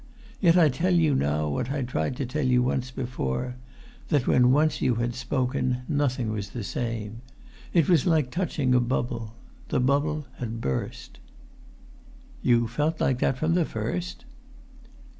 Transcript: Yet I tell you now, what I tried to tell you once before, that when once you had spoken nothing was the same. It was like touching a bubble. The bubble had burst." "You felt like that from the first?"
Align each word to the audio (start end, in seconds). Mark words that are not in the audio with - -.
Yet 0.39 0.57
I 0.57 0.69
tell 0.69 0.95
you 0.95 1.13
now, 1.13 1.47
what 1.47 1.69
I 1.71 1.83
tried 1.83 2.15
to 2.15 2.25
tell 2.25 2.43
you 2.47 2.63
once 2.63 2.89
before, 2.89 3.55
that 4.07 4.25
when 4.25 4.51
once 4.51 4.81
you 4.81 4.95
had 4.95 5.13
spoken 5.13 5.83
nothing 5.87 6.31
was 6.31 6.49
the 6.49 6.63
same. 6.63 7.21
It 7.71 7.87
was 7.87 8.07
like 8.07 8.31
touching 8.31 8.73
a 8.73 8.79
bubble. 8.79 9.35
The 9.69 9.79
bubble 9.79 10.25
had 10.37 10.59
burst." 10.59 11.19
"You 12.41 12.67
felt 12.67 12.99
like 12.99 13.19
that 13.19 13.37
from 13.37 13.53
the 13.53 13.63
first?" 13.63 14.25